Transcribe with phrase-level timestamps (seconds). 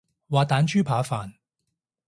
[0.29, 1.33] 滑蛋豬扒飯